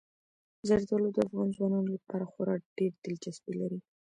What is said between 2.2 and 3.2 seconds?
خورا ډېره